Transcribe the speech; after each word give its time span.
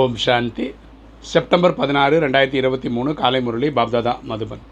ஓம் 0.00 0.14
சாந்தி. 0.24 0.66
September 1.30 1.74
பதினாறு 1.78 2.14
ரெண்டாயிரத்தி 2.24 2.58
இருபத்தி 2.60 2.88
மூணு 2.96 3.10
காலை 3.18 3.40
முரளி 3.46 3.68
பாப்தாதா 3.78 4.12
மதுபன். 4.30 4.62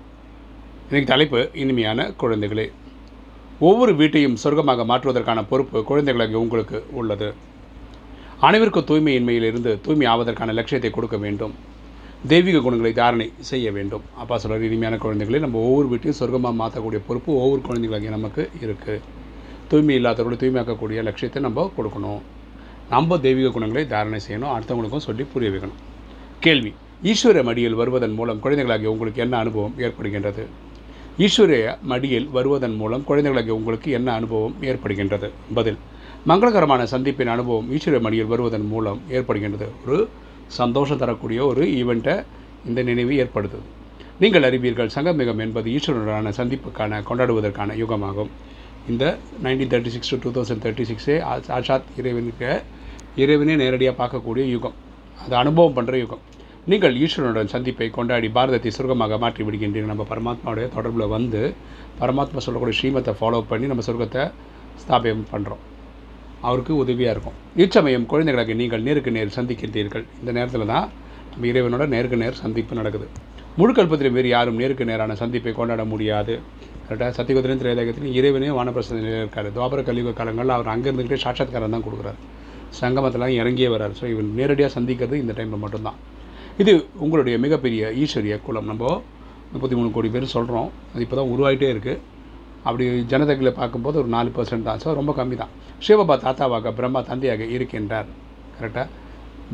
இன்னைக்கு 0.86 1.08
தலைப்பு 1.10 1.40
இனிமையான 1.62 2.06
குழந்தைகளே. 2.20 2.66
ஒவ்வொரு 3.68 3.92
வீட்டையும் 4.00 4.38
சொர்க்கமாக 4.42 4.86
மாற்றுவதற்கான 4.90 5.42
பொறுப்பு 5.50 5.84
குழந்தைகளுக்கு 5.90 6.40
உங்களுக்கு 6.44 6.80
உள்ளது. 7.00 7.28
அனைவருக்கும் 8.48 8.88
தூய்மையின்மையிலிருந்து 8.90 9.74
தூய்மை 9.86 10.08
ஆவதற்கான 10.14 10.56
லட்சியத்தை 10.60 10.92
கொடுக்க 10.96 11.18
வேண்டும். 11.26 11.54
தெய்வீக 12.32 12.64
குணங்களை 12.66 12.94
தாரணை 13.02 13.28
செய்ய 13.52 13.68
வேண்டும். 13.78 14.04
அப்பா 14.22 14.38
சொல்கிற 14.42 14.72
இனிமையான 14.72 15.02
குழந்தைகளே 15.06 15.44
நம்ம 15.46 15.62
ஒவ்வொரு 15.68 15.88
வீட்டையும் 15.94 16.20
சொர்க்கமாக 16.22 16.60
மாற்றக்கூடிய 16.64 17.02
பொறுப்பு 17.10 17.32
ஒவ்வொரு 17.44 17.62
குழந்தைகளாகிய 17.70 18.16
நமக்கு 18.18 18.44
இருக்குது 18.64 19.02
தூய்மை 19.72 19.96
இல்லாதவர்களை 20.00 20.38
தூய்மையாக்கக்கூடிய 20.44 21.02
லட்சியத்தை 21.10 21.42
நம்ம 21.48 21.70
கொடுக்கணும். 21.78 22.22
நம்ம 22.92 23.16
தெய்வீக 23.24 23.48
குணங்களை 23.54 23.82
தாரணை 23.90 24.18
செய்யணும் 24.26 24.52
அடுத்தவங்களுக்கும் 24.54 25.04
சொல்லி 25.04 25.24
புரிய 25.32 25.48
வைக்கணும். 25.50 25.80
கேள்வி 26.44 26.70
ஈஸ்வர 27.10 27.42
மடியில் 27.48 27.76
வருவதன் 27.80 28.14
மூலம் 28.18 28.40
குழந்தைகளாகிய 28.44 28.90
உங்களுக்கு 28.94 29.20
என்ன 29.24 29.34
அனுபவம் 29.42 29.74
ஏற்படுகின்றது? 29.86 30.44
ஈஸ்வர 31.24 31.52
மடியில் 31.90 32.26
வருவதன் 32.36 32.76
மூலம் 32.80 33.04
குழந்தைகளாகிய 33.10 33.54
உங்களுக்கு 33.58 33.90
என்ன 33.98 34.08
அனுபவம் 34.12 34.56
ஏற்படுகின்றது? 34.70 35.28
பதில் 35.58 35.78
மங்களகரமான 36.30 36.86
சந்திப்பின் 36.94 37.30
அனுபவம் 37.34 37.68
ஈஸ்வர 37.76 38.00
மடியில் 38.06 38.30
வருவதன் 38.32 38.66
மூலம் 38.72 39.00
ஏற்படுகின்றது. 39.18 39.68
ஒரு 39.86 40.00
சந்தோஷம் 40.60 41.00
தரக்கூடிய 41.04 41.46
ஒரு 41.50 41.64
ஈவெண்ட்டை 41.80 42.16
இந்த 42.68 42.82
நினைவு 42.90 43.14
ஏற்படுத்துது. 43.24 43.66
நீங்கள் 44.22 44.48
அறிவீர்கள் 44.50 44.94
சங்கமிகம் 44.94 45.44
என்பது 45.46 45.70
ஈஸ்வரனுடனான 45.76 46.32
சந்திப்புக்கான 46.40 47.02
கொண்டாடுவதற்கான 47.10 47.76
யுகமாகும். 47.84 48.32
இந்த 48.90 49.04
nineteen 49.44 49.72
thirty 49.72 49.94
six 49.94 50.12
to 50.12 50.18
two 50.22 50.30
thousand 50.36 50.62
thirty 50.66 50.84
சிக்ஸே 50.90 51.16
ஆஷாத் 51.58 51.88
இறைவனுக்கு 52.00 52.50
இறைவனே 53.22 53.54
நேரடியாக 53.62 53.94
பார்க்கக்கூடிய 54.00 54.44
யுகம். 54.54 54.76
அது 55.24 55.34
அனுபவம் 55.42 55.76
பண்ணுற 55.78 55.94
யுகம். 56.02 56.22
நீங்கள் 56.70 56.94
ஈஸ்வரனுடன் 57.04 57.50
சந்திப்பை 57.54 57.88
கொண்டாடி 57.96 58.28
பாரதத்தை 58.36 58.70
சுருகமாக 58.76 59.18
மாற்றி 59.22 59.42
விடுகின்றீர்கள். 59.46 59.92
நம்ம 59.92 60.06
பரமாத்மாவுடைய 60.12 60.66
தொடர்பில் 60.76 61.12
வந்து 61.16 61.40
பரமாத்மா 62.00 62.40
சொல்லக்கூடிய 62.46 62.76
ஸ்ரீமத்தை 62.80 63.14
ஃபாலோ 63.20 63.40
பண்ணி 63.50 63.68
நம்ம 63.72 63.84
சொர்க்கத்தை 63.88 64.24
ஸ்தாபியம் 64.82 65.24
பண்ணுறோம் 65.32 65.62
அவருக்கு 66.48 66.72
உதவியாக 66.82 67.14
இருக்கும். 67.14 67.36
இச்சமயம் 67.62 68.06
குழந்தைகளுக்கு 68.12 68.54
நீங்கள் 68.60 68.84
நேருக்கு 68.88 69.10
நேர் 69.16 69.36
சந்திக்கின்றீர்கள். 69.38 70.04
இந்த 70.20 70.30
நேரத்தில் 70.38 70.70
தான் 70.72 70.86
நம்ம 71.32 71.46
இறைவனோட 71.52 71.84
நேருக்கு 71.94 72.18
நேர் 72.22 72.40
சந்திப்பு 72.44 72.80
நடக்குது. 72.80 73.08
முழு 73.58 73.72
வேறு 74.16 74.28
யாரும் 74.36 74.60
நேருக்கு 74.62 74.90
நேரான 74.90 75.16
சந்திப்பை 75.22 75.52
கொண்டாட 75.60 75.84
முடியாது. 75.92 76.34
கரெக்டாக 76.86 77.12
சத்தியகுதிரையும் 77.18 77.60
திரையதகத்திலும் 77.62 78.14
இறைவனே 78.18 78.48
வானப்பிரசன 78.58 79.00
நிலையில் 79.00 79.20
இருக்கார். 79.24 79.48
துவாபர 79.56 79.80
கலியுக 79.88 80.14
காலங்களில் 80.20 80.54
அவர் 80.56 80.70
அங்கே 80.74 80.88
இருந்துக்கிட்டே 80.90 81.18
சாட்சாத்காரம் 81.24 81.74
தான் 81.74 81.84
கொடுக்குறாரு. 81.86 82.18
சங்கமத்திலாம் 82.78 83.34
இறங்கியே 83.40 83.68
வரார் 83.74 83.94
ஸோ 84.00 84.04
இவன் 84.12 84.28
நேரடியாக 84.38 84.70
சந்திக்கிறது 84.76 85.16
இந்த 85.22 85.32
டைமில் 85.38 85.62
மட்டும்தான். 85.64 85.98
இது 86.62 86.72
உங்களுடைய 87.04 87.36
மிகப்பெரிய 87.44 87.90
ஈஸ்வரிய 88.02 88.36
குலம். 88.46 88.68
நம்ம 88.70 88.84
முப்பத்தி 89.52 89.76
மூணு 89.78 89.90
கோடி 89.96 90.08
பேர் 90.14 90.32
சொல்கிறோம் 90.36 90.70
அது 90.92 91.04
இப்போ 91.06 91.16
தான் 91.20 91.30
உருவாகிட்டே 91.34 91.68
இருக்குது 91.74 92.02
அப்படி 92.68 92.84
ஜனதகளை 93.12 93.52
பார்க்கும்போது 93.60 93.96
ஒரு 94.02 94.08
நாலு 94.16 94.30
பர்சன்ட் 94.36 94.66
தான். 94.68 94.80
ஸோ 94.82 94.94
ரொம்ப 95.00 95.12
கம்மி 95.18 95.36
தான். 95.42 95.52
சிவபா 95.86 96.16
தாத்தாவாக 96.24 96.72
பிரம்மா 96.78 97.00
தந்தையாக 97.10 97.48
இருக்கின்றார். 97.56 98.08
கரெக்டாக 98.56 98.86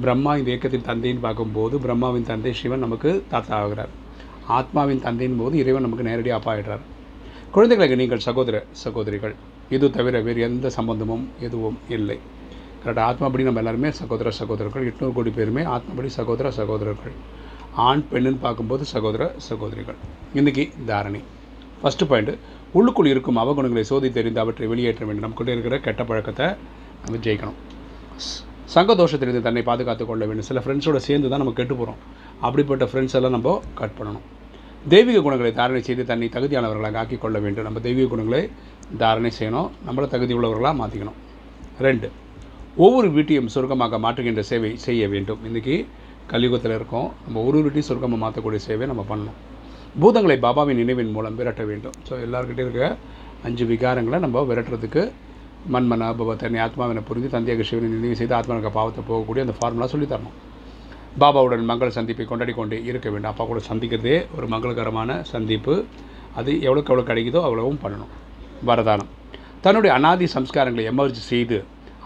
பிரம்மா 0.04 0.32
இந்த 0.38 0.48
இயக்கத்தின் 0.52 0.86
தந்தைன்னு 0.90 1.24
பார்க்கும்போது 1.26 1.74
பிரம்மாவின் 1.84 2.28
தந்தை 2.30 2.52
சிவன் 2.60 2.84
நமக்கு 2.86 3.10
தாத்தா 3.32 3.54
ஆகிறார் 3.64 3.92
ஆத்மாவின் 4.56 5.04
தந்தையின் 5.06 5.38
போது 5.40 5.54
இறைவன் 5.62 5.84
நமக்கு 5.86 6.08
நேரடியாக 6.08 6.38
அப்பா 6.40 6.52
ஆகிடுறார் 6.54 6.84
குழந்தைகளுக்கு 7.54 8.00
நீங்கள் 8.00 8.24
சகோதர 8.26 8.56
சகோதரிகள். 8.84 9.34
இது 9.76 9.86
தவிர 9.96 10.16
வேறு 10.26 10.40
எந்த 10.48 10.70
சம்பந்தமும் 10.76 11.24
எதுவும் 11.46 11.78
இல்லை. 11.96 12.18
கரெக்டாக 12.86 13.06
ஆத்மாபடி 13.10 13.44
நம்ம 13.46 13.60
எல்லாருமே 13.62 13.88
சகோதர 13.98 14.30
சகோதரர்கள் 14.38 14.84
எட்நூறு 14.88 15.12
கோடி 15.14 15.30
பேருமே 15.36 15.62
ஆத்மாபடி 15.74 16.08
சகோதர 16.16 16.50
சகோதரர்கள். 16.58 17.14
ஆண் 17.86 18.02
பெண்ணுன்னு 18.10 18.38
பார்க்கும்போது 18.44 18.84
சகோதர 18.90 19.22
சகோதரிகள். 19.46 19.96
இன்றைக்கி 20.38 20.64
தாரணி. 20.90 21.20
ஃபஸ்ட்டு 21.80 22.06
பாயிண்ட்டு 22.10 22.34
உள்ளுக்குள் 22.78 23.08
இருக்கும் 23.12 23.40
அவகுணங்களை 23.42 23.82
சோதி 23.90 24.08
தெரிந்து 24.18 24.40
அவற்றை 24.42 24.66
வெளியேற்ற 24.72 25.02
வேண்டும். 25.08 25.24
நமக்குள்ளே 25.26 25.54
இருக்கிற 25.56 25.78
கெட்ட 25.86 26.04
பழக்கத்தை 26.10 26.46
நம்ம 27.04 27.18
ஜெயிக்கணும். 27.24 27.56
சங்கதோஷத்திலிருந்து 28.74 29.42
தன்னை 29.46 29.64
பாதுகாத்து 29.70 30.06
கொள்ள 30.10 30.22
வேண்டும். 30.28 30.48
சில 30.50 30.62
ஃப்ரெண்ட்ஸோட 30.64 31.00
சேர்ந்து 31.08 31.30
தான் 31.32 31.42
நம்ம 31.44 31.54
கெட்டு 31.60 31.76
போகிறோம் 31.80 31.98
அப்படிப்பட்ட 32.48 32.88
ஃப்ரெண்ட்ஸ் 32.92 33.16
எல்லாம் 33.20 33.34
நம்ம 33.36 33.54
கட் 33.80 33.96
பண்ணணும். 33.98 34.26
தெய்வீக 34.94 35.22
குணங்களை 35.26 35.52
தாரணை 35.58 35.82
செய்து 35.88 36.04
தன்னை 36.12 36.28
தகுதியானவர்களாக 36.36 37.00
ஆக்கிக்கொள்ள 37.02 37.40
வேண்டும். 37.46 37.66
நம்ம 37.70 37.82
தெய்வீக 37.88 38.08
குணங்களை 38.14 38.42
தாரணை 39.02 39.32
செய்யணும். 39.40 39.68
நம்மளை 39.88 40.08
தகுதி 40.14 40.34
உள்ளவர்களாக 40.38 40.76
மாற்றிக்கணும் 40.82 41.18
ரெண்டு 41.88 42.10
ஒவ்வொரு 42.84 43.08
வீட்டையும் 43.16 43.46
சொர்க்கமாக 43.52 43.98
மாற்றுகின்ற 44.04 44.40
சேவை 44.48 44.70
செய்ய 44.84 45.02
வேண்டும். 45.12 45.38
இன்றைக்கி 45.48 45.74
கலியுகத்தில் 46.30 46.74
இருக்கோம். 46.78 47.06
நம்ம 47.26 47.42
ஒரு 47.48 47.60
வீட்டையும் 47.64 47.86
சொர்க்கமாக 47.88 48.20
மாற்றக்கூடிய 48.22 48.60
சேவை 48.64 48.86
நம்ம 48.90 49.02
பண்ணணும். 49.10 49.36
பூதங்களை 50.00 50.36
பாபாவின் 50.42 50.78
நினைவின் 50.80 51.12
மூலம் 51.14 51.36
விரட்ட 51.38 51.62
வேண்டும். 51.70 51.94
ஸோ 52.08 52.14
எல்லாருக்கிட்டே 52.24 52.64
இருக்க 52.66 52.88
அஞ்சு 53.48 53.64
விகாரங்களை 53.70 54.18
நம்ம 54.24 54.42
விரட்டுறதுக்கு 54.50 55.02
மண்மன 55.74 56.10
தன்னை 56.42 56.58
ஆத்மாவினை 56.64 57.02
புரிந்து 57.10 57.28
தந்தையாக 57.36 57.64
சிவனை 57.68 57.88
நினைவு 57.94 58.18
செய்து 58.20 58.34
ஆத்மாவுக்கு 58.38 58.72
பாவத்தை 58.78 59.04
போகக்கூடிய 59.10 59.44
அந்த 59.46 59.54
ஃபார்முலா 59.58 59.88
சொல்லித்தரணும் 59.94 60.36
பாபாவுடன் 61.22 61.64
மங்கள 61.70 61.88
சந்திப்பை 61.98 62.26
கொண்டாடி 62.32 62.54
கொண்டே 62.58 62.80
இருக்க 62.90 63.06
வேண்டும். 63.14 63.30
அப்பா 63.32 63.46
கூட 63.52 63.62
சந்திக்கிறதே 63.70 64.18
ஒரு 64.36 64.48
மங்களகரமான 64.54 65.16
சந்திப்பு. 65.32 65.76
அது 66.40 66.50
எவ்வளோக்கு 66.66 66.92
எவ்வளோ 66.92 67.06
கிடைக்குதோ 67.12 67.42
அவ்வளவும் 67.46 67.80
பண்ணணும். 67.86 68.12
வரதானம். 68.70 69.10
தன்னுடைய 69.64 69.92
அனாதி 69.98 70.28
சம்ஸ்காரங்களை 70.36 70.84
எமர்ஜ் 70.92 71.22
செய்து 71.32 71.58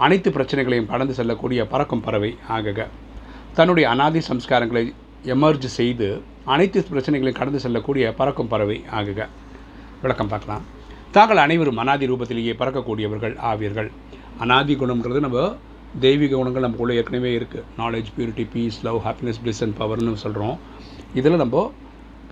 அனைத்து 0.05 0.28
பிரச்சனைகளையும் 0.34 0.91
கடந்து 0.91 1.15
செல்லக்கூடிய 1.19 1.61
பறக்கும் 1.72 2.03
பறவை 2.05 2.31
ஆகுக. 2.56 2.81
தன்னுடைய 3.56 3.87
அனாதி 3.94 4.21
சம்ஸ்காரங்களை 4.28 4.84
எமர்ஜ் 5.34 5.66
செய்து 5.78 6.09
அனைத்து 6.55 6.78
பிரச்சனைகளையும் 6.91 7.41
கடந்து 7.41 7.61
செல்லக்கூடிய 7.65 8.05
பறக்கும் 8.21 8.50
பறவை 8.53 8.77
ஆகுக. 8.99 9.21
விளக்கம் 10.03 10.31
பார்க்கலாம். 10.33 10.62
தாங்கள் 11.16 11.43
அனைவரும் 11.44 11.81
அனாதி 11.83 12.06
ரூபத்திலேயே 12.12 12.55
பறக்கக்கூடியவர்கள் 12.60 13.34
ஆவீர்கள். 13.50 13.91
அனாதி 14.44 14.75
குணம்ன்றது 14.83 15.21
நம்ம 15.27 15.41
தெய்வீக 16.05 16.33
குணங்கள் 16.37 16.65
நமக்குள்ளே 16.66 16.97
ஏற்கனவே 17.00 17.31
இருக்குது 17.39 17.66
knowledge 17.81 18.10
purity 18.16 18.44
peace 18.55 18.81
love 18.89 18.99
happiness 19.06 19.41
bliss 19.44 19.62
and 19.66 19.77
பவர்னு 19.83 20.22
சொல்கிறோம் 20.25 20.56
இதில் 21.21 21.41
நம்ம 21.43 21.65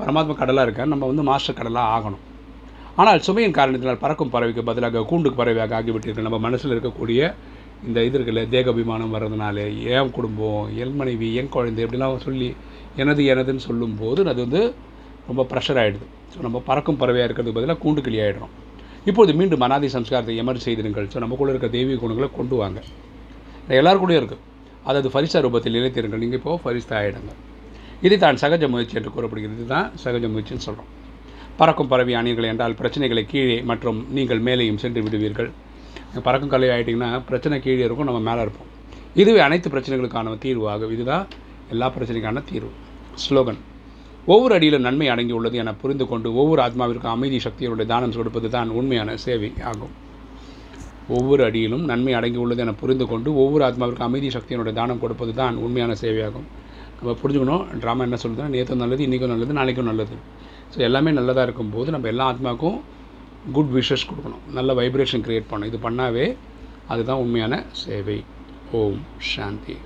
பரமாத்மா 0.00 0.34
கடலாக 0.40 0.66
இருக்க 0.68 0.90
நம்ம 0.94 1.06
வந்து 1.10 1.22
மாஸ்டர் 1.30 1.58
கடலாக 1.60 1.94
ஆகணும். 1.96 2.24
ஆனால் 3.00 3.20
சுமையின் 3.26 3.56
காரணத்தினால் 3.58 4.02
பறக்கும் 4.04 4.30
பறவைக்கு 4.34 4.62
பதிலாக 4.68 5.04
கூண்டுக்கு 5.10 5.40
பறவையாக 5.40 5.74
ஆகிவிட்டிருக்கு 5.80 6.26
நம்ம 6.26 6.38
மனசில் 6.46 6.72
இருக்கக்கூடிய 6.74 7.20
இந்த 7.86 7.98
இது 8.06 8.16
இருக்குல்ல 8.18 8.42
தேகாபிமானம் 8.54 9.12
வர்றதுனால 9.16 9.66
என் 9.96 10.14
குடும்பம் 10.16 10.62
என் 10.82 10.94
மனைவி 11.00 11.28
என் 11.40 11.52
குழந்தை 11.56 11.82
இப்படிலாம் 11.86 12.24
சொல்லி 12.28 12.48
எனது 13.02 13.22
எனதுன்னு 13.32 13.64
சொல்லும்போது 13.68 14.28
அது 14.32 14.40
வந்து 14.46 14.62
ரொம்ப 15.28 15.42
ப்ரெஷர் 15.50 15.80
ஆகிடுது 15.82 16.06
ஸோ 16.32 16.38
நம்ம 16.46 16.62
பறக்கும் 16.68 16.98
பறவையாக 17.02 17.28
இருக்கிறதுக்கு 17.28 17.58
பதிலாக 17.58 17.78
கூண்டு 17.84 18.02
கிளி 18.06 18.18
ஆகிடுறோம் 18.24 18.54
இப்போது 19.08 19.32
மீண்டும் 19.40 19.62
அனாதி 19.66 19.88
சம்ஸ்காரத்தை 19.94 20.34
எமர் 20.42 20.64
செய்திருங்கள். 20.64 21.06
ஸோ 21.12 21.18
நமக்குள்ளே 21.24 21.52
இருக்க 21.52 21.68
தெய்வீக 21.76 21.98
குணங்களை 22.02 22.28
கொண்டு 22.38 22.56
வாங்க. 22.62 22.78
எல்லாருக்குள்ளேயும் 23.78 24.20
இருக்குது 24.22 24.42
அது 24.88 24.98
அது 25.00 25.08
ஃபரிசா 25.14 25.38
ரூபத்தில் 25.44 25.76
நிலைத்திருங்கள். 25.78 26.20
நீங்கள் 26.24 26.38
இப்போது 26.40 26.60
ஃபரிஸ்தா 26.62 26.96
ஆகிடுங்க 27.00 27.32
இதை 28.06 28.16
தான் 28.24 28.40
சகஜ 28.42 28.64
முயற்சி 28.72 28.96
என்று 28.98 29.12
கூறப்படுகிறது. 29.14 29.56
இதுதான் 29.58 29.88
சகஜ 30.04 30.24
முயற்சின்னு 30.34 30.66
சொல்கிறோம் 30.66 30.90
பறக்கும் 31.60 31.90
பறவை 31.92 32.14
அணிகள் 32.20 32.50
என்றால் 32.52 32.76
பிரச்சனைகளை 32.80 33.24
கீழே 33.32 33.56
மற்றும் 33.70 33.98
நீங்கள் 34.16 34.42
மேலேயும் 34.48 34.80
சென்று 34.82 35.00
விடுவீர்கள். 35.06 35.50
பறக்கும் 36.26 36.52
கலை 36.52 36.68
ஆகிட்டிங்கன்னா 36.74 37.10
பிரச்சனை 37.28 37.56
கீழே 37.64 37.82
இருக்கும் 37.86 38.08
நம்ம 38.10 38.20
மேலே 38.28 38.40
இருப்போம். 38.46 38.68
இதுவே 39.20 39.40
அனைத்து 39.46 39.68
பிரச்சனைகளுக்கான 39.74 40.36
தீர்வு 40.44 40.66
ஆகும் 40.72 40.92
இதுதான் 40.96 41.24
எல்லா 41.74 41.86
பிரச்சனைக்கான 41.96 42.42
தீர்வு. 42.50 42.72
ஸ்லோகன். 43.24 43.60
ஒவ்வொரு 44.32 44.52
அடியிலும் 44.56 44.84
நன்மை 44.86 45.06
அடங்கி 45.12 45.34
உள்ளது 45.38 45.56
என 45.62 45.72
புரிந்து 45.82 46.04
கொண்டு 46.10 46.28
ஒவ்வொரு 46.40 46.60
ஆத்மாவிற்கும் 46.66 47.14
அமைதி 47.16 47.38
சக்தியோடைய 47.46 47.86
தானம் 47.92 48.14
கொடுப்பது 48.18 48.48
தான் 48.54 48.70
உண்மையான 48.78 49.16
சேவை 49.24 49.50
ஆகும். 49.70 49.94
ஒவ்வொரு 51.16 51.42
அடியிலும் 51.48 51.84
நன்மை 51.90 52.12
அடங்கி 52.18 52.38
உள்ளது 52.44 52.62
என 52.64 52.72
புரிந்து 52.80 53.04
கொண்டு 53.12 53.28
ஒவ்வொரு 53.42 53.62
ஆத்மாவிற்கும் 53.68 54.08
அமைதி 54.08 54.30
சக்தியினுடைய 54.36 54.74
தானம் 54.80 55.00
கொடுப்பது 55.04 55.32
தான் 55.40 55.56
உண்மையான 55.66 55.92
சேவையாகும் 56.02 56.46
நம்ம 56.98 57.14
புரிஞ்சுக்கணும் 57.20 57.64
ட்ராமா 57.82 58.04
என்ன 58.06 58.18
சொல்லுதுன்னா 58.22 58.52
நேற்று 58.54 58.82
நல்லது 58.82 59.02
இன்றைக்கும் 59.06 59.32
நல்லது 59.34 59.52
நாளைக்கும் 59.58 59.88
நல்லது. 59.90 60.16
ஸோ 60.72 60.78
எல்லாமே 60.88 61.10
நல்லதாக 61.18 61.46
இருக்கும்போது 61.48 61.88
நம்ம 61.94 62.08
எல்லா 62.12 62.24
ஆத்மாவுக்கும் 62.32 62.78
குட் 63.52 63.72
விஷஸ் 63.74 64.06
கொடுக்கணும். 64.10 64.52
நல்ல 64.52 64.72
வைப்ரேஷன் 64.74 65.22
க்ரியேட் 65.26 65.50
பண்ணணும். 65.50 65.64
இது 65.64 65.90
பண்ணாவே 65.90 66.36
அதுதான் 66.88 67.18
உண்மையான 67.18 67.64
சேவை. 67.72 68.24
ஓம் 68.72 69.00
சாந்தி. 69.18 69.76